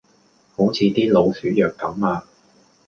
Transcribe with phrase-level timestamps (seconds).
[0.57, 2.23] 好似啲老鼠藥咁呀